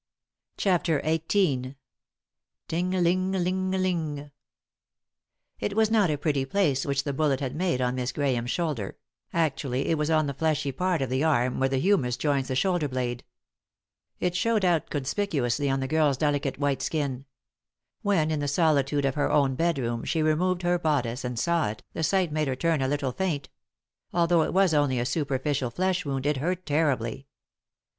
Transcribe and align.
184 0.59 0.99
3i 1.27 1.35
9 1.61 1.61
iii^d 1.61 1.61
by 1.61 1.67
Google 1.69 1.75
CHAPTER 1.75 1.75
XVIII" 1.77 1.77
TING 2.67 2.91
LING 3.03 3.31
LING 3.43 3.71
LING" 3.79 4.31
It 5.69 5.75
was 5.75 5.91
not 5.91 6.09
a 6.09 6.17
pretty 6.17 6.43
place 6.43 6.87
which 6.87 7.03
the 7.03 7.13
bullet 7.13 7.39
had 7.39 7.55
made 7.55 7.81
on 7.81 7.93
Miss 7.93 8.11
Grabame's 8.11 8.49
shoulder— 8.49 8.97
actually 9.31 9.89
it 9.89 9.99
was 9.99 10.09
ou 10.09 10.23
the 10.23 10.33
fleshy 10.33 10.71
part 10.71 11.03
of 11.03 11.11
the 11.11 11.21
aim 11.21 11.59
where 11.59 11.69
the 11.69 11.77
humerus 11.77 12.17
joins 12.17 12.47
the 12.47 12.55
shoulder 12.55 12.87
blade. 12.87 13.23
It 14.19 14.35
showed 14.35 14.65
out 14.65 14.89
conspicuously 14.89 15.69
on 15.69 15.81
the 15.81 15.87
girl's 15.87 16.17
delicate 16.17 16.57
white 16.57 16.81
skin. 16.81 17.25
When, 18.01 18.31
in 18.31 18.39
the 18.39 18.47
solitude 18.47 19.05
of 19.05 19.13
her 19.13 19.31
own 19.31 19.53
bedroom, 19.53 20.03
she 20.03 20.23
removed 20.23 20.63
her 20.63 20.79
bodice 20.79 21.23
and 21.23 21.37
saw 21.37 21.69
it, 21.69 21.83
the 21.93 22.01
sight 22.01 22.31
made 22.31 22.47
her 22.47 22.55
turn 22.55 22.81
a 22.81 22.87
little 22.87 23.11
feint. 23.11 23.49
Al 24.15 24.25
though 24.25 24.41
it 24.41 24.51
was 24.51 24.73
only 24.73 24.97
a 24.97 25.05
superficial 25.05 25.69
flesh 25.69 26.05
wound 26.05 26.25
it 26.25 26.37
hurt 26.37 26.65
terribly. 26.65 27.27